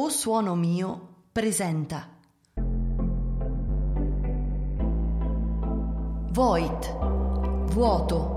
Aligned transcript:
O 0.00 0.10
Suono 0.10 0.54
Mio 0.54 1.24
presenta 1.32 2.20
Void, 6.30 6.98
vuoto. 7.72 8.36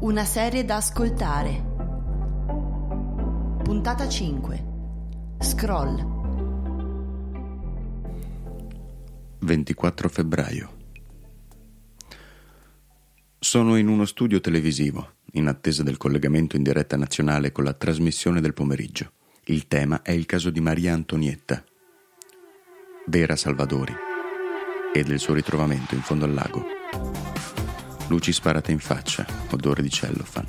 Una 0.00 0.26
serie 0.26 0.66
da 0.66 0.76
ascoltare. 0.76 1.64
Puntata 3.62 4.06
5. 4.06 4.64
Scroll. 5.38 6.16
24 9.38 10.08
febbraio. 10.10 10.76
Sono 13.38 13.76
in 13.76 13.88
uno 13.88 14.04
studio 14.04 14.42
televisivo, 14.42 15.14
in 15.32 15.46
attesa 15.46 15.82
del 15.82 15.96
collegamento 15.96 16.56
in 16.56 16.62
diretta 16.62 16.98
nazionale 16.98 17.50
con 17.50 17.64
la 17.64 17.72
trasmissione 17.72 18.42
del 18.42 18.52
pomeriggio. 18.52 19.12
Il 19.50 19.66
tema 19.66 20.02
è 20.02 20.10
il 20.10 20.26
caso 20.26 20.50
di 20.50 20.60
Maria 20.60 20.92
Antonietta, 20.92 21.64
Vera 23.06 23.34
Salvadori, 23.34 23.94
e 24.92 25.02
del 25.02 25.18
suo 25.18 25.32
ritrovamento 25.32 25.94
in 25.94 26.02
fondo 26.02 26.26
al 26.26 26.34
lago. 26.34 26.66
Luci 28.08 28.30
sparate 28.30 28.72
in 28.72 28.78
faccia, 28.78 29.24
odore 29.50 29.80
di 29.80 29.88
cellofan. 29.88 30.46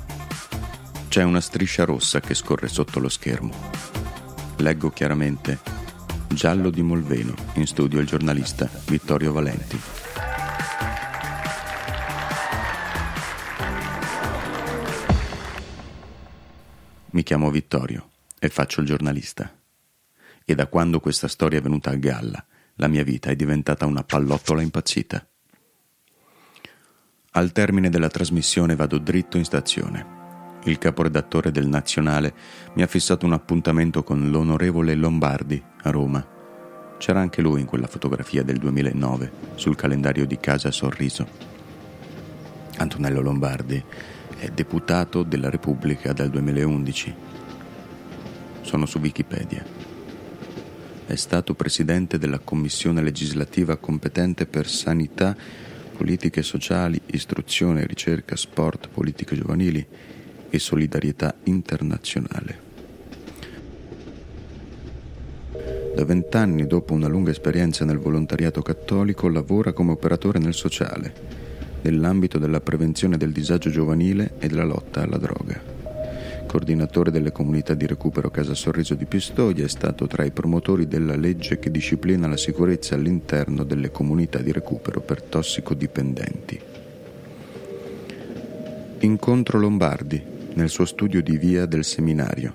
C'è 1.08 1.22
una 1.22 1.40
striscia 1.40 1.86
rossa 1.86 2.20
che 2.20 2.34
scorre 2.34 2.68
sotto 2.68 3.00
lo 3.00 3.08
schermo. 3.08 3.54
Leggo 4.58 4.90
chiaramente 4.90 5.58
Giallo 6.28 6.68
di 6.68 6.82
Molveno, 6.82 7.34
in 7.54 7.66
studio 7.66 8.00
il 8.00 8.06
giornalista 8.06 8.68
Vittorio 8.86 9.32
Valenti. 9.32 9.80
Mi 17.12 17.22
chiamo 17.22 17.50
Vittorio 17.50 18.09
e 18.40 18.48
faccio 18.48 18.80
il 18.80 18.86
giornalista. 18.86 19.54
E 20.44 20.54
da 20.56 20.66
quando 20.66 20.98
questa 20.98 21.28
storia 21.28 21.58
è 21.58 21.62
venuta 21.62 21.90
a 21.90 21.96
galla, 21.96 22.44
la 22.76 22.88
mia 22.88 23.04
vita 23.04 23.30
è 23.30 23.36
diventata 23.36 23.86
una 23.86 24.02
pallottola 24.02 24.62
impazzita. 24.62 25.24
Al 27.32 27.52
termine 27.52 27.90
della 27.90 28.08
trasmissione 28.08 28.74
vado 28.74 28.98
dritto 28.98 29.36
in 29.36 29.44
stazione. 29.44 30.18
Il 30.64 30.78
caporedattore 30.78 31.52
del 31.52 31.68
Nazionale 31.68 32.34
mi 32.74 32.82
ha 32.82 32.86
fissato 32.86 33.26
un 33.26 33.34
appuntamento 33.34 34.02
con 34.02 34.30
l'onorevole 34.30 34.94
Lombardi 34.94 35.62
a 35.82 35.90
Roma. 35.90 36.26
C'era 36.98 37.20
anche 37.20 37.40
lui 37.40 37.60
in 37.60 37.66
quella 37.66 37.86
fotografia 37.86 38.42
del 38.42 38.58
2009 38.58 39.32
sul 39.54 39.76
calendario 39.76 40.26
di 40.26 40.38
Casa 40.38 40.70
Sorriso. 40.70 41.26
Antonello 42.78 43.20
Lombardi 43.20 43.82
è 44.38 44.48
deputato 44.48 45.22
della 45.22 45.50
Repubblica 45.50 46.12
dal 46.12 46.30
2011. 46.30 47.14
Sono 48.62 48.86
su 48.86 48.98
Wikipedia. 48.98 49.64
È 51.06 51.14
stato 51.16 51.54
presidente 51.54 52.18
della 52.18 52.38
commissione 52.38 53.02
legislativa 53.02 53.76
competente 53.76 54.46
per 54.46 54.68
sanità, 54.68 55.36
politiche 55.96 56.42
sociali, 56.42 57.00
istruzione, 57.06 57.86
ricerca, 57.86 58.36
sport, 58.36 58.88
politiche 58.88 59.34
giovanili 59.34 59.84
e 60.48 60.58
solidarietà 60.58 61.34
internazionale. 61.44 62.68
Da 65.94 66.04
vent'anni, 66.04 66.66
dopo 66.66 66.94
una 66.94 67.08
lunga 67.08 67.30
esperienza 67.30 67.84
nel 67.84 67.98
volontariato 67.98 68.62
cattolico, 68.62 69.28
lavora 69.28 69.72
come 69.72 69.92
operatore 69.92 70.38
nel 70.38 70.54
sociale 70.54 71.40
nell'ambito 71.82 72.38
della 72.38 72.60
prevenzione 72.60 73.16
del 73.16 73.32
disagio 73.32 73.70
giovanile 73.70 74.34
e 74.38 74.48
della 74.48 74.64
lotta 74.64 75.02
alla 75.02 75.18
droga. 75.18 75.79
Coordinatore 76.50 77.12
delle 77.12 77.30
comunità 77.30 77.74
di 77.74 77.86
recupero 77.86 78.28
Casa 78.28 78.54
Sorriso 78.54 78.96
di 78.96 79.04
Pistoia, 79.04 79.64
è 79.64 79.68
stato 79.68 80.08
tra 80.08 80.24
i 80.24 80.32
promotori 80.32 80.88
della 80.88 81.14
legge 81.14 81.60
che 81.60 81.70
disciplina 81.70 82.26
la 82.26 82.36
sicurezza 82.36 82.96
all'interno 82.96 83.62
delle 83.62 83.92
comunità 83.92 84.40
di 84.40 84.50
recupero 84.50 85.00
per 85.00 85.22
tossicodipendenti. 85.22 86.60
Incontro 88.98 89.60
Lombardi 89.60 90.20
nel 90.54 90.68
suo 90.70 90.86
studio 90.86 91.22
di 91.22 91.38
via 91.38 91.66
del 91.66 91.84
seminario. 91.84 92.54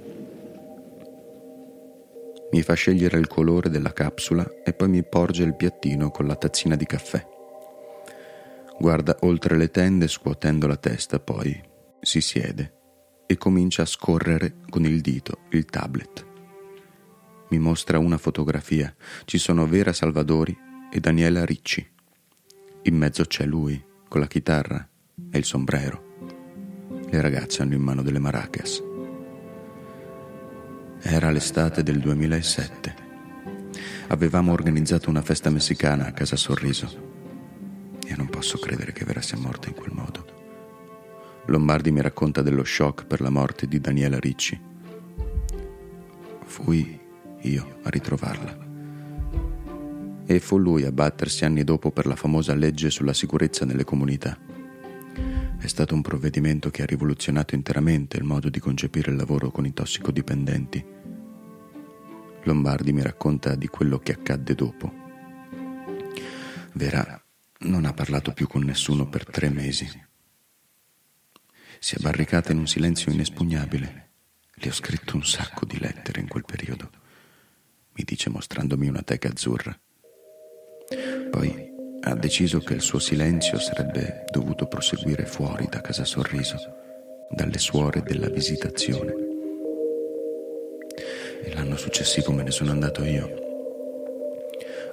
Mi 2.52 2.62
fa 2.64 2.74
scegliere 2.74 3.18
il 3.18 3.28
colore 3.28 3.70
della 3.70 3.94
capsula 3.94 4.46
e 4.66 4.74
poi 4.74 4.90
mi 4.90 5.06
porge 5.06 5.44
il 5.44 5.56
piattino 5.56 6.12
con 6.12 6.28
la 6.28 6.36
tazzina 6.36 6.76
di 6.76 6.86
caffè. 6.86 7.26
Guarda 8.78 9.16
oltre 9.22 9.56
le 9.56 9.72
tende 9.72 10.10
scuotendo 10.10 10.68
la 10.68 10.76
testa, 10.76 11.18
poi 11.22 11.58
si 12.02 12.20
siede 12.20 12.84
e 13.26 13.38
comincia 13.38 13.84
a 13.84 13.86
scorrere 13.86 14.58
con 14.70 14.86
il 14.86 15.02
dito 15.02 15.40
il 15.50 15.66
tablet. 15.66 16.26
Mi 17.50 17.60
mostra 17.60 18.00
una 18.00 18.18
fotografia. 18.18 18.94
Ci 19.26 19.38
sono 19.38 19.68
Vera 19.68 19.94
Salvadori 19.94 20.58
e 20.92 21.00
Daniela 21.00 21.46
Ricci. 21.46 21.88
In 22.84 22.98
mezzo 22.98 23.24
c'è 23.24 23.46
lui, 23.46 23.84
con 24.08 24.20
la 24.22 24.28
chitarra 24.28 24.88
e 25.32 25.38
il 25.38 25.46
sombrero. 25.46 26.04
Le 27.10 27.22
ragazze 27.22 27.62
hanno 27.62 27.76
in 27.76 27.82
mano 27.82 28.02
delle 28.02 28.20
maracas. 28.20 28.84
Era 31.02 31.32
l'estate 31.32 31.84
del 31.84 32.00
2007. 32.00 33.04
Avevamo 34.08 34.52
organizzato 34.52 35.10
una 35.10 35.22
festa 35.22 35.50
messicana 35.50 36.08
a 36.08 36.12
Casa 36.12 36.36
Sorriso 36.36 37.14
io 38.08 38.16
non 38.18 38.30
posso 38.30 38.60
credere 38.60 38.92
che 38.92 39.04
Vera 39.04 39.22
sia 39.22 39.38
morta 39.38 39.68
in 39.68 39.74
quel 39.74 39.92
modo. 39.92 40.35
Lombardi 41.48 41.92
mi 41.92 42.02
racconta 42.02 42.42
dello 42.42 42.64
shock 42.64 43.06
per 43.06 43.22
la 43.22 43.30
morte 43.30 43.68
di 43.68 43.80
Daniela 43.80 44.20
Ricci. 44.20 44.60
Fui 46.44 47.00
io 47.42 47.80
a 47.84 47.90
ritrovarla. 47.90 48.64
E 50.26 50.40
fu 50.40 50.58
lui 50.58 50.86
a 50.86 50.92
battersi 50.92 51.46
anni 51.46 51.64
dopo 51.64 51.92
per 51.92 52.08
la 52.08 52.16
famosa 52.16 52.56
legge 52.56 52.90
sulla 52.90 53.14
sicurezza 53.14 53.64
nelle 53.64 53.84
comunità. 53.84 54.36
È 55.58 55.68
stato 55.68 55.94
un 55.94 56.02
provvedimento 56.02 56.72
che 56.72 56.82
ha 56.82 56.86
rivoluzionato 56.86 57.54
interamente 57.54 58.18
il 58.18 58.24
modo 58.24 58.50
di 58.50 58.60
concepire 58.60 59.12
il 59.12 59.18
lavoro 59.18 59.52
con 59.52 59.68
i 59.68 59.74
tossicodipendenti. 59.74 60.84
Lombardi 62.44 62.92
mi 62.92 63.04
racconta 63.04 63.54
di 63.56 63.68
quello 63.68 64.00
che 64.00 64.14
accadde 64.14 64.56
dopo. 64.56 64.94
Vera 66.74 67.22
non 67.60 67.86
ha 67.86 67.94
parlato 67.94 68.34
più 68.34 68.48
con 68.48 68.64
nessuno 68.64 69.08
per 69.08 69.26
tre 69.26 69.50
mesi. 69.50 70.14
Si 71.86 71.94
è 71.94 72.00
barricata 72.00 72.52
in 72.52 72.58
un 72.58 72.66
silenzio 72.66 73.12
inespugnabile. 73.12 74.10
Le 74.56 74.70
ho 74.70 74.74
scritto 74.74 75.18
un 75.18 75.24
sacco 75.24 75.66
di 75.66 75.78
lettere 75.78 76.20
in 76.20 76.28
quel 76.28 76.44
periodo, 76.44 76.90
mi 77.92 78.04
dice 78.04 78.32
mostrandomi 78.32 78.88
una 78.88 79.04
teca 79.04 79.28
azzurra. 79.28 79.80
Poi 81.30 81.72
ha 82.02 82.16
deciso 82.16 82.58
che 82.62 82.74
il 82.74 82.82
suo 82.82 82.98
silenzio 82.98 83.60
sarebbe 83.60 84.26
dovuto 84.32 84.66
proseguire 84.66 85.28
fuori 85.28 85.68
da 85.70 85.82
casa 85.82 86.06
Sorriso, 86.06 86.58
dalle 87.30 87.60
suore 87.60 88.02
della 88.02 88.30
visitazione. 88.30 89.14
E 91.44 91.54
l'anno 91.54 91.78
successivo 91.78 92.32
me 92.32 92.42
ne 92.42 92.50
sono 92.50 92.72
andato 92.72 93.04
io. 93.04 93.30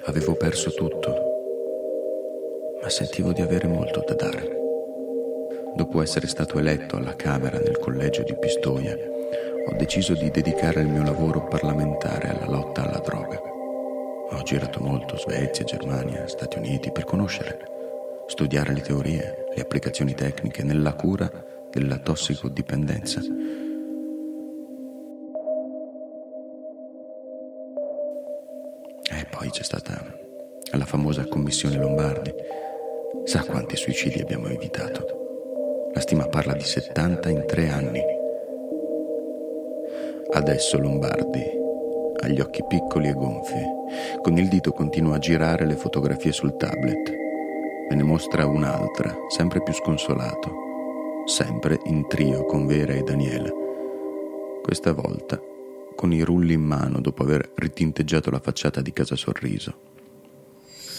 Avevo 0.05 0.35
perso 0.35 0.75
tutto 0.75 1.31
ma 2.83 2.91
sentivo 2.91 3.33
di 3.33 3.41
avere 3.41 3.67
molto 3.67 4.05
da 4.07 4.13
dare. 4.13 4.62
Dopo 5.75 6.03
essere 6.03 6.27
stato 6.27 6.59
eletto 6.59 6.97
alla 6.97 7.17
Camera 7.17 7.59
nel 7.59 7.79
collegio 7.79 8.23
di 8.23 8.37
Pistoia, 8.39 8.95
ho 8.95 9.77
deciso 9.77 10.13
di 10.13 10.31
dedicare 10.31 10.83
il 10.83 10.89
mio 10.89 11.03
lavoro 11.03 11.49
parlamentare 11.49 12.29
alla 12.29 12.47
lotta 12.47 12.83
alla 12.87 12.99
droga. 12.99 13.41
Ho 13.41 14.43
girato 14.43 14.81
molto 14.81 15.17
Svezia, 15.17 15.65
Germania, 15.65 16.29
Stati 16.29 16.59
Uniti 16.59 16.91
per 16.91 17.05
conoscere, 17.05 17.59
studiare 18.27 18.75
le 18.75 18.81
teorie, 18.83 19.47
le 19.55 19.63
applicazioni 19.63 20.15
tecniche 20.15 20.63
nella 20.63 20.93
cura 20.93 21.31
della 21.71 21.99
tossicodipendenza. 21.99 23.21
E 29.11 29.27
poi 29.31 29.51
c'è 29.51 29.63
stata 29.63 30.21
la 30.73 30.87
famosa 30.87 31.27
commissione 31.27 31.77
Lombardi 31.77 32.33
Sa 33.25 33.45
quanti 33.45 33.77
suicidi 33.77 34.21
abbiamo 34.21 34.49
evitato? 34.49 35.22
La 35.95 36.01
stima 36.01 36.27
parla 36.27 36.55
di 36.55 36.65
70 36.65 37.29
in 37.29 37.45
tre 37.47 37.69
anni. 37.69 38.01
Adesso 40.33 40.79
Lombardi 40.79 41.45
ha 42.21 42.29
gli 42.29 42.41
occhi 42.41 42.65
piccoli 42.67 43.09
e 43.09 43.13
gonfi. 43.13 43.63
Con 44.23 44.39
il 44.39 44.49
dito 44.49 44.73
continua 44.73 45.17
a 45.17 45.19
girare 45.19 45.67
le 45.67 45.77
fotografie 45.77 46.33
sul 46.33 46.57
tablet. 46.57 47.11
Me 47.91 47.95
ne 47.95 48.03
mostra 48.03 48.47
un'altra, 48.47 49.15
sempre 49.29 49.63
più 49.63 49.75
sconsolato. 49.75 50.51
Sempre 51.27 51.79
in 51.85 52.09
trio 52.09 52.47
con 52.47 52.67
Vera 52.67 52.95
e 52.95 53.03
Daniela. 53.03 53.51
Questa 54.63 54.93
volta 54.93 55.39
con 55.95 56.11
i 56.11 56.23
rulli 56.23 56.55
in 56.55 56.63
mano 56.63 57.03
dopo 57.03 57.23
aver 57.23 57.53
ritinteggiato 57.55 58.31
la 58.31 58.41
facciata 58.41 58.81
di 58.81 58.95
Casa 58.95 59.15
Sorriso. 59.15 59.91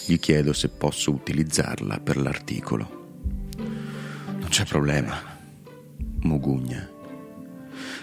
Gli 0.06 0.20
chiedo 0.20 0.52
se 0.52 0.68
posso 0.68 1.10
utilizzarla 1.10 1.98
per 1.98 2.16
l'articolo. 2.16 3.03
Non 4.44 4.52
c'è 4.52 4.66
problema. 4.66 5.16
Mugugna. 6.20 6.86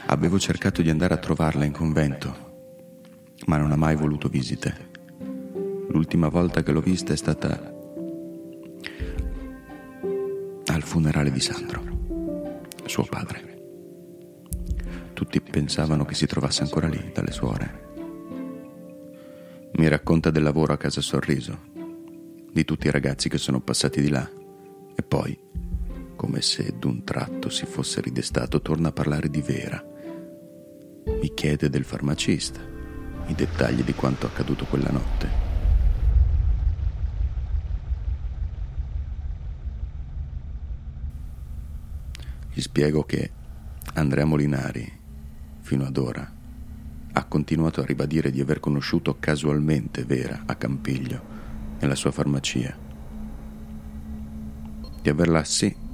Avevo 0.08 0.40
cercato 0.40 0.82
di 0.82 0.90
andare 0.90 1.14
a 1.14 1.18
trovarla 1.18 1.66
in 1.66 1.72
convento, 1.72 3.36
ma 3.46 3.58
non 3.58 3.72
ha 3.72 3.76
mai 3.76 3.96
voluto 3.96 4.28
visite. 4.28 4.90
L'ultima 5.90 6.30
volta 6.30 6.64
che 6.64 6.72
l'ho 6.72 6.82
vista 6.82 7.14
è 7.14 7.16
stata 7.16 7.72
al 10.66 10.82
funerale 10.82 11.32
di 11.32 11.40
Sandro, 11.40 11.84
suo 12.86 13.04
padre. 13.04 13.62
Tutti 15.14 15.40
pensavano 15.42 16.06
che 16.06 16.16
si 16.16 16.26
trovasse 16.26 16.64
ancora 16.64 16.88
lì 16.88 17.12
dalle 17.14 17.32
suore. 17.32 17.90
Mi 19.74 19.88
racconta 19.88 20.32
del 20.32 20.42
lavoro 20.42 20.74
a 20.74 20.78
casa 20.78 21.02
Sorriso, 21.02 21.60
di 22.52 22.66
tutti 22.66 22.88
i 22.88 22.92
ragazzi 22.92 23.30
che 23.30 23.38
sono 23.38 23.62
passati 23.62 24.02
di 24.02 24.10
là 24.10 24.28
e 24.96 25.04
poi, 25.04 25.50
come 26.22 26.44
se 26.44 26.76
d'un 26.78 27.04
tratto 27.04 27.50
si 27.50 27.66
fosse 27.66 28.00
ridestato, 28.00 28.62
torna 28.62 28.90
a 28.90 28.92
parlare 28.92 29.28
di 29.28 29.42
Vera. 29.42 29.84
Mi 31.20 31.34
chiede 31.34 31.68
del 31.68 31.84
farmacista, 31.84 32.60
i 33.26 33.34
dettagli 33.34 33.82
di 33.82 33.96
quanto 33.96 34.28
accaduto 34.28 34.66
quella 34.66 34.92
notte. 34.92 35.30
Gli 42.54 42.62
spiego 42.62 43.02
che 43.04 43.32
Andrea 43.96 44.26
Molinari, 44.26 45.00
fino 45.62 45.86
ad 45.86 45.98
ora, 45.98 46.32
ha 47.14 47.26
continuato 47.26 47.82
a 47.82 47.86
ribadire 47.86 48.30
di 48.30 48.42
aver 48.42 48.60
conosciuto 48.60 49.18
casualmente 49.20 50.06
Vera 50.06 50.44
a 50.46 50.54
Campiglio, 50.54 51.24
nella 51.80 51.96
sua 51.96 52.12
farmacia, 52.12 52.78
di 55.02 55.10
averla 55.10 55.44
sì 55.44 55.90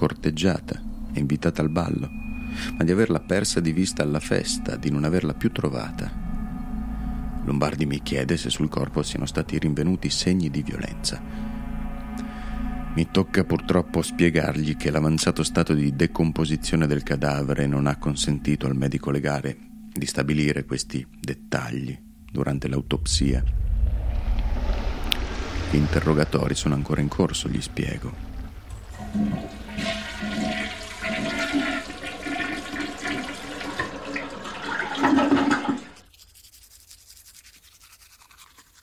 corteggiata 0.00 0.80
e 1.12 1.20
invitata 1.20 1.60
al 1.60 1.68
ballo, 1.68 2.08
ma 2.08 2.82
di 2.84 2.90
averla 2.90 3.20
persa 3.20 3.60
di 3.60 3.70
vista 3.70 4.02
alla 4.02 4.18
festa, 4.18 4.76
di 4.76 4.90
non 4.90 5.04
averla 5.04 5.34
più 5.34 5.52
trovata. 5.52 6.10
Lombardi 7.44 7.84
mi 7.84 8.00
chiede 8.00 8.38
se 8.38 8.48
sul 8.48 8.70
corpo 8.70 9.02
siano 9.02 9.26
stati 9.26 9.58
rinvenuti 9.58 10.08
segni 10.08 10.48
di 10.48 10.62
violenza. 10.62 11.20
Mi 12.94 13.08
tocca 13.10 13.44
purtroppo 13.44 14.00
spiegargli 14.00 14.74
che 14.78 14.90
l'avanzato 14.90 15.42
stato 15.42 15.74
di 15.74 15.94
decomposizione 15.94 16.86
del 16.86 17.02
cadavere 17.02 17.66
non 17.66 17.86
ha 17.86 17.98
consentito 17.98 18.66
al 18.66 18.76
medico 18.76 19.10
legale 19.10 19.54
di 19.92 20.06
stabilire 20.06 20.64
questi 20.64 21.06
dettagli 21.20 21.94
durante 22.32 22.68
l'autopsia. 22.68 23.44
Gli 25.70 25.76
interrogatori 25.76 26.54
sono 26.54 26.74
ancora 26.74 27.02
in 27.02 27.08
corso, 27.08 27.50
gli 27.50 27.60
spiego. 27.60 28.29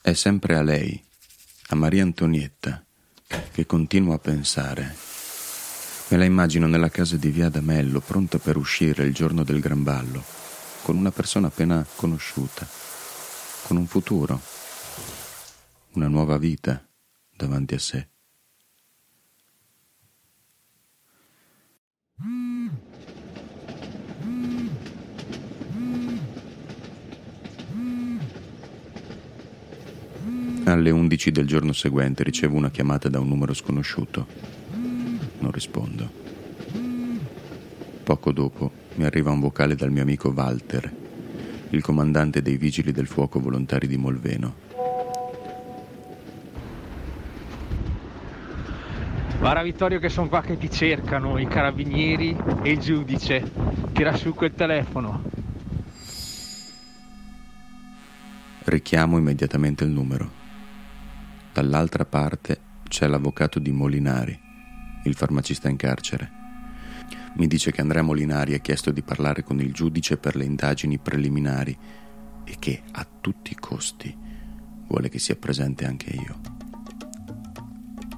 È 0.08 0.14
sempre 0.14 0.56
a 0.56 0.62
lei, 0.62 0.98
a 1.66 1.74
Maria 1.74 2.02
Antonietta, 2.02 2.82
che 3.52 3.66
continuo 3.66 4.14
a 4.14 4.18
pensare. 4.18 4.96
Me 6.08 6.16
la 6.16 6.24
immagino 6.24 6.66
nella 6.66 6.88
casa 6.88 7.18
di 7.18 7.28
via 7.28 7.50
D'Amello, 7.50 8.00
pronta 8.00 8.38
per 8.38 8.56
uscire 8.56 9.04
il 9.04 9.12
giorno 9.12 9.44
del 9.44 9.60
gran 9.60 9.82
ballo, 9.82 10.24
con 10.80 10.96
una 10.96 11.10
persona 11.10 11.48
appena 11.48 11.84
conosciuta, 11.94 12.66
con 13.64 13.76
un 13.76 13.86
futuro, 13.86 14.40
una 15.92 16.08
nuova 16.08 16.38
vita 16.38 16.82
davanti 17.36 17.74
a 17.74 17.78
sé. 17.78 18.08
Alle 30.68 30.90
11 30.90 31.30
del 31.30 31.46
giorno 31.46 31.72
seguente 31.72 32.22
ricevo 32.22 32.54
una 32.54 32.70
chiamata 32.70 33.08
da 33.08 33.18
un 33.18 33.26
numero 33.26 33.54
sconosciuto. 33.54 34.26
Non 35.38 35.50
rispondo. 35.50 36.10
Poco 38.04 38.32
dopo 38.32 38.70
mi 38.96 39.04
arriva 39.04 39.30
un 39.30 39.40
vocale 39.40 39.74
dal 39.74 39.90
mio 39.90 40.02
amico 40.02 40.28
Walter, 40.28 40.92
il 41.70 41.80
comandante 41.80 42.42
dei 42.42 42.58
vigili 42.58 42.92
del 42.92 43.06
fuoco 43.06 43.40
volontari 43.40 43.86
di 43.86 43.96
Molveno. 43.96 44.54
Guarda 49.38 49.62
Vittorio 49.62 49.98
che 49.98 50.10
sono 50.10 50.28
qua 50.28 50.42
che 50.42 50.58
ti 50.58 50.70
cercano, 50.70 51.38
i 51.38 51.46
carabinieri 51.46 52.36
e 52.62 52.72
il 52.72 52.78
giudice. 52.78 53.50
Tira 53.92 54.14
su 54.14 54.34
quel 54.34 54.52
telefono. 54.54 55.22
Richiamo 58.64 59.16
immediatamente 59.16 59.84
il 59.84 59.90
numero. 59.90 60.37
Dall'altra 61.58 62.04
parte 62.04 62.60
c'è 62.86 63.08
l'avvocato 63.08 63.58
di 63.58 63.72
Molinari, 63.72 64.38
il 65.02 65.16
farmacista 65.16 65.68
in 65.68 65.74
carcere. 65.74 66.30
Mi 67.34 67.48
dice 67.48 67.72
che 67.72 67.80
Andrea 67.80 68.02
Molinari 68.02 68.54
ha 68.54 68.58
chiesto 68.58 68.92
di 68.92 69.02
parlare 69.02 69.42
con 69.42 69.58
il 69.58 69.72
giudice 69.72 70.18
per 70.18 70.36
le 70.36 70.44
indagini 70.44 70.98
preliminari 70.98 71.76
e 72.44 72.54
che 72.60 72.82
a 72.92 73.04
tutti 73.20 73.50
i 73.50 73.56
costi 73.56 74.16
vuole 74.86 75.08
che 75.08 75.18
sia 75.18 75.34
presente 75.34 75.84
anche 75.84 76.10
io. 76.10 76.38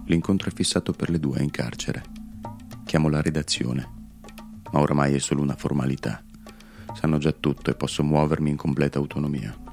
L'incontro 0.05 0.51
è 0.51 0.53
fissato 0.53 0.93
per 0.93 1.09
le 1.09 1.19
due 1.19 1.41
in 1.41 1.51
carcere. 1.51 2.03
Chiamo 2.85 3.09
la 3.09 3.23
redazione, 3.23 3.89
ma 4.71 4.81
oramai 4.81 5.15
è 5.15 5.19
solo 5.19 5.41
una 5.41 5.57
formalità. 5.57 6.23
Sanno 6.93 7.17
già 7.17 7.33
tutto 7.33 7.71
e 7.71 7.75
posso 7.75 8.05
muovermi 8.05 8.51
in 8.51 8.57
completa 8.57 8.99
autonomia. 8.99 9.70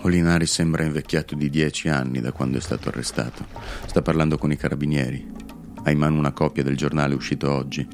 Molinari 0.00 0.46
sembra 0.46 0.84
invecchiato 0.84 1.34
di 1.34 1.50
dieci 1.50 1.88
anni 1.88 2.20
da 2.20 2.32
quando 2.32 2.58
è 2.58 2.60
stato 2.60 2.88
arrestato. 2.88 3.46
Sta 3.86 4.00
parlando 4.00 4.38
con 4.38 4.52
i 4.52 4.56
carabinieri. 4.56 5.26
Ha 5.82 5.90
in 5.90 5.98
mano 5.98 6.18
una 6.18 6.32
copia 6.32 6.62
del 6.62 6.76
giornale 6.76 7.14
uscito 7.14 7.50
oggi. 7.50 7.86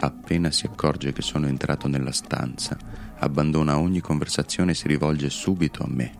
Appena 0.00 0.50
si 0.50 0.66
accorge 0.66 1.12
che 1.12 1.22
sono 1.22 1.46
entrato 1.46 1.86
nella 1.86 2.10
stanza, 2.10 2.76
abbandona 3.18 3.78
ogni 3.78 4.00
conversazione 4.00 4.72
e 4.72 4.74
si 4.74 4.88
rivolge 4.88 5.30
subito 5.30 5.84
a 5.84 5.88
me. 5.88 6.12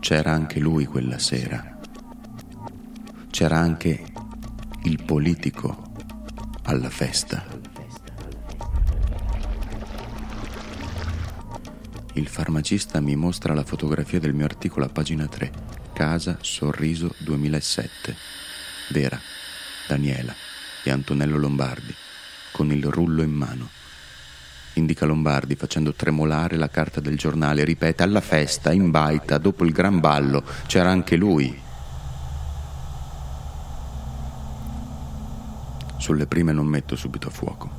C'era 0.00 0.32
anche 0.32 0.60
lui 0.60 0.84
quella 0.84 1.18
sera. 1.18 1.78
C'era 3.30 3.58
anche 3.58 4.04
il 4.82 5.02
politico 5.02 5.90
alla 6.64 6.90
festa. 6.90 7.55
Il 12.16 12.28
farmacista 12.28 13.00
mi 13.00 13.14
mostra 13.14 13.52
la 13.52 13.64
fotografia 13.64 14.18
del 14.18 14.32
mio 14.32 14.46
articolo 14.46 14.86
a 14.86 14.88
pagina 14.88 15.26
3. 15.26 15.52
Casa 15.92 16.38
Sorriso 16.40 17.14
2007. 17.18 18.16
Vera, 18.88 19.20
Daniela 19.86 20.34
e 20.82 20.90
Antonello 20.90 21.36
Lombardi, 21.36 21.94
con 22.52 22.72
il 22.72 22.84
rullo 22.86 23.22
in 23.22 23.32
mano. 23.32 23.68
Indica 24.74 25.04
Lombardi 25.04 25.56
facendo 25.56 25.92
tremolare 25.92 26.56
la 26.56 26.70
carta 26.70 27.00
del 27.00 27.18
giornale, 27.18 27.64
ripete 27.64 28.02
alla 28.02 28.20
festa, 28.22 28.72
in 28.72 28.90
baita, 28.90 29.36
dopo 29.36 29.64
il 29.64 29.72
gran 29.72 30.00
ballo, 30.00 30.42
c'era 30.66 30.90
anche 30.90 31.16
lui. 31.16 31.64
Sulle 35.98 36.26
prime 36.26 36.52
non 36.52 36.66
metto 36.66 36.96
subito 36.96 37.28
a 37.28 37.30
fuoco, 37.30 37.70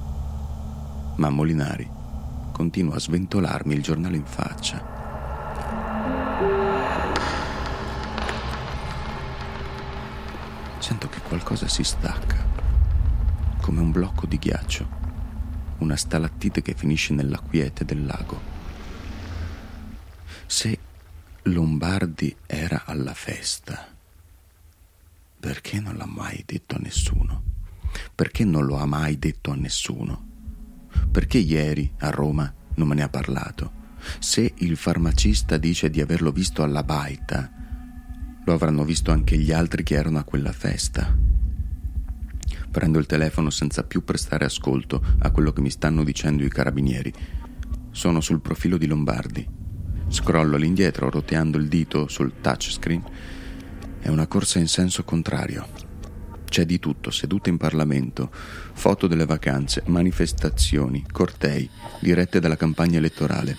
ma 1.18 1.30
Molinari 1.30 1.98
continua 2.58 2.96
a 2.96 3.00
sventolarmi 3.00 3.76
il 3.76 3.84
giornale 3.84 4.18
in 4.18 4.26
faccia. 4.26 4.84
Sento 10.80 11.08
che 11.08 11.22
qualcosa 11.22 11.68
si 11.68 11.84
stacca, 11.84 12.44
come 13.62 13.80
un 13.80 13.92
blocco 13.92 14.26
di 14.26 14.40
ghiaccio, 14.40 14.88
una 15.78 15.96
stalattite 15.96 16.64
che 16.64 16.74
finisce 16.74 17.14
nella 17.14 17.38
quiete 17.38 17.86
del 17.86 18.04
lago. 18.04 18.42
Se 20.48 20.80
Lombardi 21.44 22.36
era 22.48 22.86
alla 22.86 23.14
festa, 23.14 23.88
perché 25.40 25.80
non 25.80 25.96
l'ha 25.96 26.08
mai 26.08 26.42
detto 26.44 26.76
a 26.76 26.80
nessuno? 26.80 27.44
Perché 28.16 28.44
non 28.46 28.66
lo 28.66 28.78
ha 28.78 28.88
mai 28.88 29.20
detto 29.20 29.52
a 29.52 29.56
nessuno? 29.56 30.27
Perché 31.12 31.38
ieri 31.38 31.92
a 32.00 32.10
Roma 32.10 32.54
non 32.76 32.88
me 32.88 32.96
ne 32.96 33.04
ha 33.04 33.10
parlato? 33.10 33.72
Se 34.20 34.54
il 34.58 34.78
farmacista 34.78 35.58
dice 35.58 35.90
di 35.90 36.02
averlo 36.02 36.32
visto 36.32 36.64
alla 36.64 36.84
baita, 36.84 37.52
lo 38.46 38.54
avranno 38.54 38.86
visto 38.86 39.12
anche 39.12 39.38
gli 39.38 39.52
altri 39.52 39.84
che 39.84 39.96
erano 39.96 40.20
a 40.20 40.24
quella 40.24 40.52
festa. 40.52 41.16
Prendo 42.72 43.00
il 43.00 43.06
telefono 43.06 43.50
senza 43.50 43.84
più 43.84 44.04
prestare 44.04 44.46
ascolto 44.46 45.04
a 45.20 45.32
quello 45.32 45.52
che 45.52 45.62
mi 45.62 45.70
stanno 45.70 46.04
dicendo 46.04 46.44
i 46.44 46.50
carabinieri. 46.50 47.14
Sono 47.92 48.22
sul 48.22 48.40
profilo 48.40 48.78
di 48.78 48.86
Lombardi. 48.86 49.46
Scrollo 50.08 50.56
all'indietro 50.56 51.10
roteando 51.10 51.58
il 51.58 51.68
dito 51.68 52.08
sul 52.08 52.34
touchscreen. 52.40 53.04
È 54.00 54.08
una 54.10 54.28
corsa 54.28 54.60
in 54.60 54.68
senso 54.68 55.04
contrario. 55.04 55.87
C'è 56.50 56.66
di 56.66 56.80
tutto, 56.80 57.12
sedute 57.12 57.50
in 57.50 57.58
Parlamento, 57.58 58.32
foto 58.32 59.08
delle 59.08 59.26
vacanze, 59.26 59.84
manifestazioni, 59.86 61.06
cortei, 61.12 61.70
dirette 62.00 62.40
dalla 62.40 62.58
campagna 62.58 62.98
elettorale. 62.98 63.56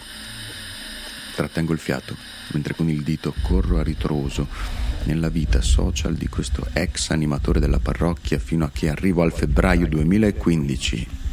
Trattengo 1.35 1.73
il 1.73 1.79
fiato, 1.79 2.17
mentre 2.53 2.75
con 2.75 2.89
il 2.89 3.03
dito 3.03 3.35
corro 3.43 3.79
a 3.79 3.83
ritroso 3.83 4.49
nella 5.05 5.29
vita 5.29 5.61
social 5.61 6.15
di 6.15 6.29
questo 6.29 6.67
ex 6.73 7.11
animatore 7.11 7.61
della 7.61 7.79
parrocchia 7.79 8.39
fino 8.39 8.65
a 8.65 8.71
che 8.73 8.89
arrivo 8.89 9.23
al 9.23 9.33
febbraio 9.33 9.87
2015. 9.87 11.28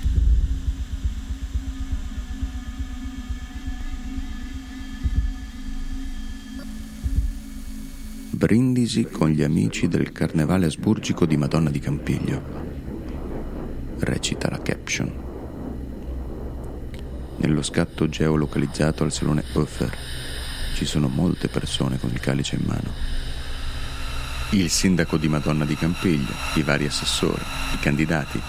Brindisi 8.45 9.05
con 9.05 9.29
gli 9.29 9.41
amici 9.41 9.87
del 9.87 10.11
Carnevale 10.11 10.67
Asburgico 10.67 11.25
di 11.25 11.35
Madonna 11.35 11.71
di 11.71 11.79
Campiglio. 11.79 12.43
Recita 13.97 14.51
la 14.51 14.61
caption. 14.61 15.11
Nello 17.37 17.63
scatto 17.63 18.07
geolocalizzato 18.07 19.03
al 19.03 19.11
salone 19.11 19.43
Hofer 19.53 19.97
ci 20.75 20.85
sono 20.85 21.07
molte 21.07 21.47
persone 21.47 21.97
con 21.97 22.11
il 22.11 22.19
calice 22.19 22.55
in 22.55 22.65
mano. 22.67 22.91
Il 24.51 24.69
sindaco 24.69 25.17
di 25.17 25.27
Madonna 25.27 25.65
di 25.65 25.75
Campiglio, 25.75 26.33
i 26.53 26.61
vari 26.61 26.85
assessori, 26.85 27.41
i 27.73 27.79
candidati, 27.79 28.39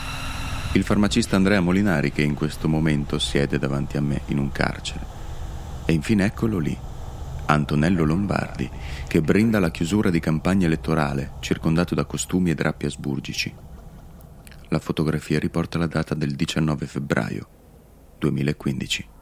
il 0.73 0.85
farmacista 0.85 1.37
Andrea 1.37 1.63
Molinari 1.63 2.13
che 2.13 2.21
in 2.21 2.35
questo 2.35 2.69
momento 2.69 3.19
siede 3.19 3.59
davanti 3.59 3.97
a 3.97 4.03
me 4.03 4.21
in 4.27 4.37
un 4.37 4.53
carcere. 4.53 5.07
E 5.87 5.95
infine 5.95 6.27
eccolo 6.27 6.59
lì, 6.59 6.79
Antonello 7.47 8.05
Lombardi, 8.05 8.69
che 9.07 9.21
brinda 9.21 9.61
la 9.61 9.71
chiusura 9.71 10.11
di 10.11 10.21
campagna 10.21 10.67
elettorale, 10.67 11.35
circondato 11.41 11.95
da 11.95 12.05
costumi 12.05 12.51
e 12.51 12.55
drappi 12.55 12.87
asburgici. 12.87 13.55
La 14.69 14.79
fotografia 14.79 15.39
riporta 15.39 15.79
la 15.79 15.87
data 15.87 16.15
del 16.15 16.35
19 16.35 16.87
febbraio 16.87 17.49
2015. 18.19 19.16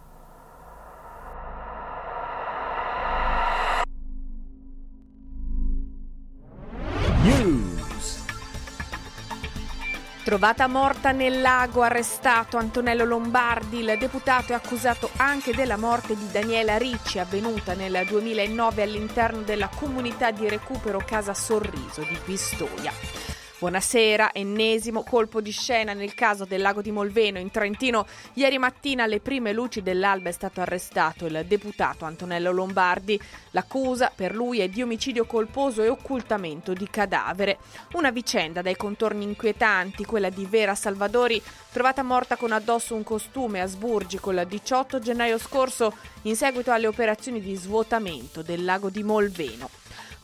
Trovata 10.25 10.66
morta 10.69 11.12
nel 11.12 11.43
lago, 11.43 11.83
arrestato 11.83 12.57
Antonello 12.57 13.04
Lombardi, 13.04 13.81
il 13.81 13.95
deputato 13.99 14.52
è 14.52 14.54
accusato 14.54 15.11
anche 15.16 15.52
della 15.52 15.76
morte 15.76 16.16
di 16.16 16.31
Daniela 16.33 16.78
Ricci, 16.78 17.19
avvenuta 17.19 17.75
nel 17.75 18.07
2009 18.09 18.83
all'interno 18.83 19.43
della 19.43 19.69
comunità 19.69 20.31
di 20.31 20.49
recupero 20.49 20.99
Casa 21.04 21.35
Sorriso 21.35 22.00
di 22.09 22.19
Pistoia. 22.25 23.24
Buonasera, 23.57 24.35
ennesimo 24.35 25.05
colpo 25.05 25.41
di 25.41 25.53
scena 25.53 25.93
nel 25.93 26.13
caso 26.13 26.45
del 26.45 26.61
lago 26.61 26.83
di 26.83 26.91
Molveno 26.91 27.39
in 27.39 27.53
Trentino. 27.53 28.05
Ieri 28.33 28.59
mattina 28.59 29.05
alle 29.05 29.21
prime 29.21 29.53
luci 29.53 29.81
dell'alba 29.81 30.29
è 30.29 30.33
stato 30.33 30.61
arrestato 30.61 31.27
il 31.27 31.45
deputato 31.47 32.05
Antonello 32.05 32.51
Lombardi. 32.51 33.19
L'accusa 33.53 34.11
per 34.13 34.35
lui 34.35 34.59
è 34.59 34.69
di 34.69 34.83
omicidio 34.83 35.25
colposo 35.25 35.85
e 35.85 35.89
occultamento 35.89 36.73
di 36.73 36.89
cadavere. 36.91 37.59
Una 37.93 38.11
vicenda 38.11 38.61
dai 38.61 38.77
contorni 38.77 39.23
inquietanti, 39.23 40.05
quella 40.05 40.31
di 40.31 40.45
Vera 40.47 40.75
Salvadori, 40.75 41.41
trovata 41.71 42.03
morta 42.03 42.35
con 42.35 42.51
addosso 42.51 42.97
un 42.97 43.05
costume 43.05 43.61
a 43.61 43.67
Sburgico 43.67 44.33
il 44.33 44.45
18 44.49 44.99
gennaio 44.99 45.39
scorso 45.39 45.97
in 46.23 46.35
seguito 46.35 46.73
alle 46.73 46.89
operazioni 46.89 47.41
di 47.41 47.55
svuotamento 47.55 48.43
del 48.43 48.65
lago 48.65 48.91
di 48.91 49.05
Molveno. 49.05 49.71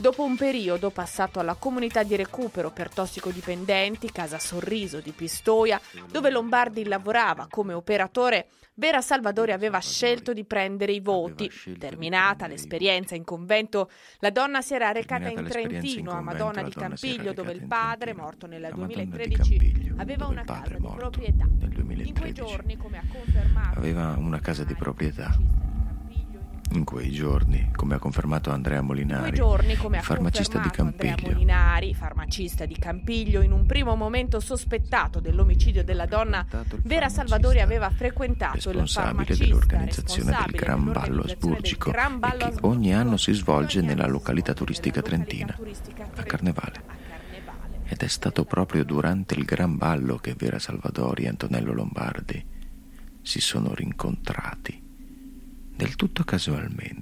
Dopo 0.00 0.24
un 0.24 0.34
periodo 0.34 0.88
passato 0.88 1.40
alla 1.40 1.56
comunità 1.56 2.02
di 2.02 2.16
recupero 2.16 2.70
per 2.70 2.88
tossicodipendenti, 2.88 4.10
Casa 4.10 4.38
Sorriso 4.38 4.98
di 5.00 5.10
Pistoia, 5.10 5.78
dove 6.10 6.30
Lombardi 6.30 6.86
lavorava 6.86 7.46
come 7.50 7.74
operatore, 7.74 8.46
Vera 8.76 9.02
Salvadori 9.02 9.52
aveva 9.52 9.78
scelto 9.78 10.32
di 10.32 10.46
prendere 10.46 10.92
i 10.92 11.00
voti. 11.00 11.50
Terminata 11.78 12.46
l'esperienza 12.46 13.14
in 13.14 13.24
convento, 13.24 13.90
la 14.20 14.30
donna 14.30 14.62
si 14.62 14.72
era 14.72 14.90
recata 14.90 15.28
in 15.28 15.44
Trentino, 15.44 16.12
a 16.12 16.22
Madonna 16.22 16.62
di 16.62 16.72
Campiglio, 16.72 17.34
dove 17.34 17.52
il 17.52 17.66
padre, 17.66 18.14
morto 18.14 18.46
nel 18.46 18.70
2013, 18.72 19.92
aveva 19.98 20.28
una 20.28 20.44
casa 20.44 20.78
di 20.78 20.88
proprietà. 20.96 21.44
In 21.44 22.14
quei 22.18 22.32
giorni, 22.32 22.78
come 22.78 22.96
ha 22.96 23.04
confermato, 23.06 23.78
aveva 23.78 24.14
una 24.16 24.40
casa 24.40 24.64
di 24.64 24.74
proprietà 24.74 25.59
in 26.72 26.84
quei 26.84 27.10
giorni, 27.10 27.70
come 27.74 27.94
ha 27.94 27.98
confermato 27.98 28.50
Andrea 28.50 28.80
Molinari, 28.80 29.36
giorni, 29.36 29.74
farmacista 30.00 30.58
di 30.58 30.70
Campiglio. 30.70 31.32
Molinari, 31.32 31.94
farmacista 31.94 32.64
di 32.64 32.76
Campiglio, 32.78 33.40
in 33.40 33.52
un 33.52 33.66
primo 33.66 33.96
momento 33.96 34.40
sospettato 34.40 35.20
dell'omicidio 35.20 35.82
della 35.82 36.06
donna, 36.06 36.46
Vera 36.82 37.08
Salvadori 37.08 37.60
aveva 37.60 37.90
frequentato 37.90 38.70
il 38.70 38.88
farmacista 38.88 39.44
dell'organizzazione 39.44 40.36
del 40.46 40.54
Gran 40.54 40.92
Ballo 40.92 41.22
Asburgico 41.22 41.90
Gran 41.90 42.18
Ballo 42.18 42.50
che 42.50 42.58
ogni 42.62 42.94
anno 42.94 43.16
si 43.16 43.32
svolge 43.32 43.80
nella 43.80 44.06
località 44.06 44.54
turistica 44.54 45.02
trentina, 45.02 45.56
a 46.14 46.22
Carnevale. 46.22 46.98
Ed 47.84 47.98
è 47.98 48.08
stato 48.08 48.44
proprio 48.44 48.84
durante 48.84 49.34
il 49.34 49.44
Gran 49.44 49.76
Ballo 49.76 50.16
che 50.18 50.34
Vera 50.36 50.60
Salvadori 50.60 51.24
e 51.24 51.28
Antonello 51.28 51.72
Lombardi 51.72 52.46
si 53.22 53.40
sono 53.40 53.74
rincontrati 53.74 54.89
del 55.90 55.96
tutto 55.96 56.22
casualmente. 56.22 56.99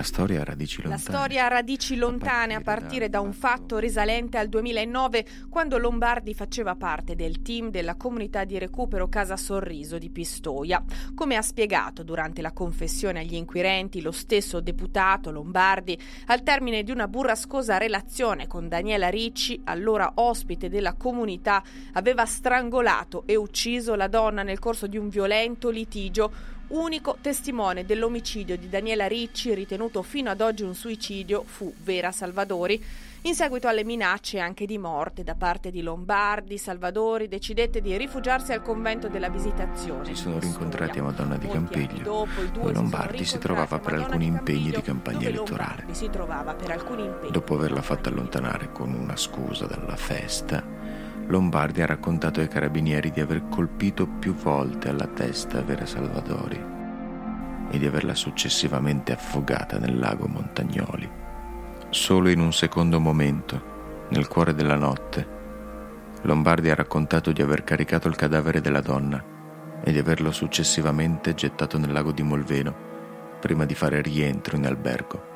La 0.00 0.06
storia 0.06 0.40
ha 0.40 0.44
radici 0.44 0.80
lontane. 0.80 1.02
La 1.04 1.10
storia 1.10 1.44
ha 1.44 1.48
radici 1.48 1.96
lontane 1.96 2.54
a 2.54 2.62
partire 2.62 3.10
da 3.10 3.20
un 3.20 3.34
fatto 3.34 3.76
risalente 3.76 4.38
al 4.38 4.48
2009, 4.48 5.26
quando 5.50 5.76
Lombardi 5.76 6.32
faceva 6.32 6.74
parte 6.74 7.14
del 7.14 7.42
team 7.42 7.70
della 7.70 7.96
comunità 7.96 8.44
di 8.44 8.58
recupero 8.58 9.10
Casa 9.10 9.36
Sorriso 9.36 9.98
di 9.98 10.08
Pistoia. 10.08 10.82
Come 11.14 11.36
ha 11.36 11.42
spiegato 11.42 12.02
durante 12.02 12.40
la 12.40 12.52
confessione 12.52 13.20
agli 13.20 13.34
inquirenti 13.34 14.00
lo 14.00 14.10
stesso 14.10 14.60
deputato 14.60 15.30
Lombardi, 15.30 15.98
al 16.28 16.42
termine 16.42 16.82
di 16.82 16.92
una 16.92 17.06
burrascosa 17.06 17.76
relazione 17.76 18.46
con 18.46 18.68
Daniela 18.68 19.10
Ricci, 19.10 19.60
allora 19.64 20.12
ospite 20.14 20.70
della 20.70 20.94
comunità, 20.94 21.62
aveva 21.92 22.24
strangolato 22.24 23.24
e 23.26 23.36
ucciso 23.36 23.94
la 23.96 24.08
donna 24.08 24.42
nel 24.42 24.58
corso 24.58 24.86
di 24.86 24.96
un 24.96 25.10
violento 25.10 25.68
litigio 25.68 26.58
Unico 26.70 27.16
testimone 27.20 27.84
dell'omicidio 27.84 28.56
di 28.56 28.68
Daniela 28.68 29.08
Ricci, 29.08 29.52
ritenuto 29.54 30.02
fino 30.02 30.30
ad 30.30 30.40
oggi 30.40 30.62
un 30.62 30.76
suicidio, 30.76 31.42
fu 31.44 31.74
Vera 31.82 32.12
Salvadori. 32.12 32.80
In 33.22 33.34
seguito 33.34 33.66
alle 33.66 33.82
minacce 33.82 34.38
anche 34.38 34.66
di 34.66 34.78
morte 34.78 35.24
da 35.24 35.34
parte 35.34 35.72
di 35.72 35.82
Lombardi, 35.82 36.58
Salvadori 36.58 37.26
decidette 37.26 37.80
di 37.80 37.96
rifugiarsi 37.96 38.52
al 38.52 38.62
convento 38.62 39.08
della 39.08 39.28
Visitazione. 39.28 40.04
Si 40.04 40.14
sono 40.14 40.38
rincontrati 40.38 41.00
a 41.00 41.02
Madonna 41.02 41.36
di 41.36 41.48
Campiglio, 41.48 42.02
dopo, 42.04 42.40
dove 42.52 42.72
Lombardi 42.72 43.24
si 43.24 43.38
trovava 43.38 43.80
per 43.80 43.94
alcuni 43.94 44.26
impegni 44.26 44.70
di 44.70 44.80
campagna 44.80 45.26
elettorale. 45.26 45.86
Dopo 47.32 47.54
averla 47.54 47.82
fatta 47.82 48.10
allontanare 48.10 48.70
con 48.70 48.94
una 48.94 49.16
scusa 49.16 49.66
dalla 49.66 49.96
festa, 49.96 50.64
Lombardi 51.30 51.80
ha 51.80 51.86
raccontato 51.86 52.40
ai 52.40 52.48
carabinieri 52.48 53.12
di 53.12 53.20
aver 53.20 53.48
colpito 53.48 54.04
più 54.04 54.34
volte 54.34 54.88
alla 54.88 55.06
testa 55.06 55.62
Vera 55.62 55.86
Salvadori 55.86 56.60
e 57.70 57.78
di 57.78 57.86
averla 57.86 58.16
successivamente 58.16 59.12
affogata 59.12 59.78
nel 59.78 59.96
lago 59.96 60.26
Montagnoli. 60.26 61.08
Solo 61.88 62.30
in 62.30 62.40
un 62.40 62.52
secondo 62.52 62.98
momento, 62.98 64.08
nel 64.08 64.26
cuore 64.26 64.54
della 64.54 64.74
notte, 64.74 65.38
Lombardi 66.22 66.68
ha 66.68 66.74
raccontato 66.74 67.30
di 67.30 67.42
aver 67.42 67.62
caricato 67.62 68.08
il 68.08 68.16
cadavere 68.16 68.60
della 68.60 68.80
donna 68.80 69.24
e 69.84 69.92
di 69.92 69.98
averlo 69.98 70.32
successivamente 70.32 71.34
gettato 71.34 71.78
nel 71.78 71.92
lago 71.92 72.10
di 72.10 72.24
Molveno 72.24 72.88
prima 73.38 73.64
di 73.64 73.76
fare 73.76 74.02
rientro 74.02 74.56
in 74.56 74.66
albergo. 74.66 75.29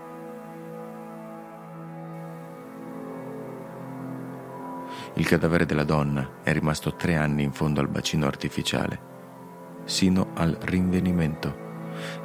Il 5.16 5.26
cadavere 5.26 5.64
della 5.64 5.84
donna 5.84 6.40
è 6.42 6.52
rimasto 6.52 6.94
tre 6.96 7.14
anni 7.14 7.44
in 7.44 7.52
fondo 7.52 7.80
al 7.80 7.88
bacino 7.88 8.26
artificiale, 8.26 8.98
sino 9.84 10.30
al 10.34 10.58
rinvenimento, 10.60 11.54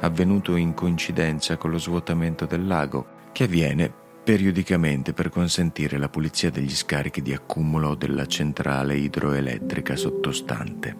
avvenuto 0.00 0.56
in 0.56 0.74
coincidenza 0.74 1.56
con 1.56 1.70
lo 1.70 1.78
svuotamento 1.78 2.46
del 2.46 2.66
lago, 2.66 3.18
che 3.30 3.44
avviene 3.44 3.92
periodicamente 4.24 5.12
per 5.12 5.28
consentire 5.28 5.98
la 5.98 6.08
pulizia 6.08 6.50
degli 6.50 6.74
scarichi 6.74 7.22
di 7.22 7.32
accumulo 7.32 7.94
della 7.94 8.26
centrale 8.26 8.96
idroelettrica 8.96 9.94
sottostante. 9.94 10.96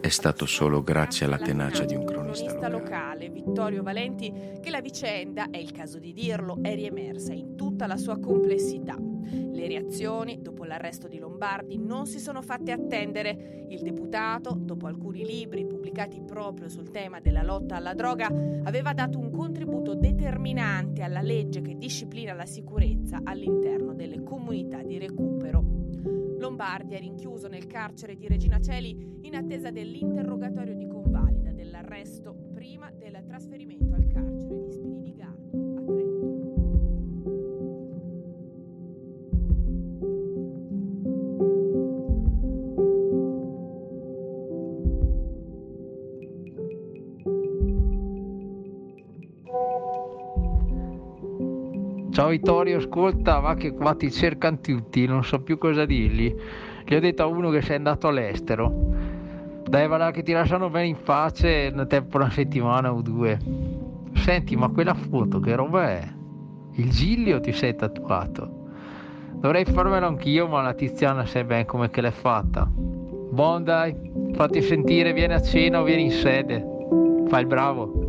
È 0.00 0.08
stato 0.08 0.44
solo 0.44 0.82
grazie 0.82 1.26
alla 1.26 1.38
tenacia 1.38 1.84
di 1.84 1.94
un 1.94 2.04
cronista 2.04 2.68
locale. 2.68 2.70
locale, 2.70 3.30
Vittorio 3.30 3.82
Valenti, 3.82 4.32
che 4.62 4.70
la 4.70 4.80
vicenda, 4.80 5.48
è 5.50 5.56
il 5.56 5.72
caso 5.72 5.98
di 5.98 6.12
dirlo, 6.12 6.58
è 6.62 6.74
riemersa 6.74 7.32
in 7.32 7.56
tutta 7.56 7.86
la 7.86 7.96
sua 7.96 8.18
complessità. 8.18 9.09
Le 9.30 9.68
reazioni, 9.68 10.40
dopo 10.40 10.64
l'arresto 10.64 11.08
di 11.08 11.18
Lombardi, 11.18 11.78
non 11.78 12.06
si 12.06 12.18
sono 12.18 12.42
fatte 12.42 12.72
attendere. 12.72 13.66
Il 13.68 13.82
deputato, 13.82 14.56
dopo 14.58 14.86
alcuni 14.86 15.24
libri 15.24 15.66
pubblicati 15.66 16.20
proprio 16.20 16.68
sul 16.68 16.90
tema 16.90 17.20
della 17.20 17.42
lotta 17.42 17.76
alla 17.76 17.94
droga, 17.94 18.26
aveva 18.64 18.92
dato 18.92 19.18
un 19.18 19.30
contributo 19.30 19.94
determinante 19.94 21.02
alla 21.02 21.22
legge 21.22 21.60
che 21.60 21.76
disciplina 21.76 22.32
la 22.32 22.46
sicurezza 22.46 23.20
all'interno 23.22 23.94
delle 23.94 24.22
comunità 24.22 24.82
di 24.82 24.98
recupero. 24.98 25.64
Lombardi 26.38 26.94
è 26.94 26.98
rinchiuso 26.98 27.48
nel 27.48 27.66
carcere 27.66 28.16
di 28.16 28.26
Regina 28.26 28.58
Celi 28.60 29.18
in 29.22 29.36
attesa 29.36 29.70
dell'interrogatorio 29.70 30.74
di 30.74 30.86
convalida 30.86 31.52
dell'arresto 31.52 32.34
prima 32.54 32.90
del 32.90 33.22
trasferimento 33.26 33.94
al 33.94 34.06
carcere 34.06 34.29
Ciao 52.20 52.28
Vittorio, 52.28 52.76
ascolta, 52.76 53.38
va 53.38 53.54
che 53.54 53.72
qua 53.72 53.94
ti 53.94 54.12
cercano 54.12 54.58
tutti, 54.60 55.06
non 55.06 55.24
so 55.24 55.40
più 55.40 55.56
cosa 55.56 55.86
dirgli. 55.86 56.30
Gli 56.84 56.94
ho 56.94 57.00
detto 57.00 57.22
a 57.22 57.26
uno 57.26 57.48
che 57.48 57.62
sei 57.62 57.76
andato 57.76 58.08
all'estero. 58.08 58.70
Dai, 59.66 59.88
va 59.88 59.96
là 59.96 60.10
che 60.10 60.22
ti 60.22 60.32
lasciano 60.32 60.68
bene 60.68 60.88
in 60.88 60.96
faccia 60.96 61.48
nel 61.48 61.86
tempo 61.88 62.18
una 62.18 62.28
settimana 62.28 62.92
o 62.92 63.00
due. 63.00 63.38
Senti, 64.16 64.54
ma 64.54 64.68
quella 64.68 64.92
foto 64.92 65.40
che 65.40 65.54
roba 65.54 65.88
è? 65.88 66.06
Il 66.72 66.90
giglio 66.90 67.40
ti 67.40 67.52
sei 67.52 67.74
tatuato? 67.74 68.66
Dovrei 69.36 69.64
farmelo 69.64 70.06
anch'io, 70.06 70.46
ma 70.46 70.60
la 70.60 70.74
tiziana 70.74 71.24
sai 71.24 71.44
ben 71.44 71.64
come 71.64 71.88
che 71.88 72.02
l'è 72.02 72.10
fatta. 72.10 72.70
Buon 72.70 73.64
dai, 73.64 73.96
fatti 74.34 74.60
sentire, 74.60 75.14
vieni 75.14 75.32
a 75.32 75.40
cena 75.40 75.80
o 75.80 75.84
vieni 75.84 76.02
in 76.04 76.10
sede. 76.10 76.62
Fai 77.28 77.40
il 77.40 77.46
bravo. 77.46 77.99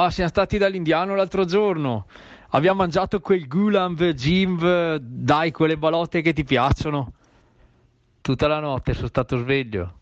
Ah, 0.00 0.10
siamo 0.12 0.30
stati 0.30 0.58
dall'indiano 0.58 1.16
l'altro 1.16 1.44
giorno. 1.44 2.06
Abbiamo 2.50 2.82
mangiato 2.82 3.18
quel 3.18 3.48
gulamv, 3.48 4.00
jimv, 4.12 4.94
dai, 4.94 5.50
quelle 5.50 5.76
balotte 5.76 6.22
che 6.22 6.32
ti 6.32 6.44
piacciono. 6.44 7.14
Tutta 8.20 8.46
la 8.46 8.60
notte 8.60 8.94
sono 8.94 9.08
stato 9.08 9.38
sveglio. 9.38 9.94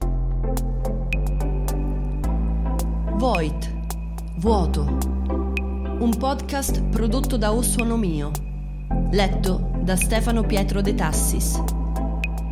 Void, 3.14 4.36
vuoto. 4.40 4.82
Un 4.82 6.14
podcast 6.18 6.86
prodotto 6.90 7.38
da 7.38 7.54
O 7.54 7.62
Mio. 7.96 8.30
Letto 9.12 9.70
da 9.80 9.96
Stefano 9.96 10.42
Pietro 10.42 10.82
De 10.82 10.94
Tassis. 10.94 11.58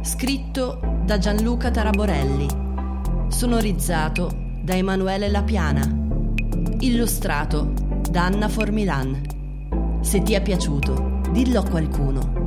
Scritto 0.01 0.81
da 1.05 1.19
Gianluca 1.19 1.71
Taraborelli. 1.71 2.47
Sonorizzato 3.29 4.31
da 4.63 4.75
Emanuele 4.75 5.29
Lapiana. 5.29 6.04
Illustrato 6.85 7.73
da 8.11 8.27
Anna 8.27 8.47
Formilan. 8.47 10.03
Se 10.03 10.21
ti 10.21 10.35
è 10.35 10.43
piaciuto, 10.43 11.23
dillo 11.33 11.61
a 11.61 11.65
qualcuno. 11.67 12.44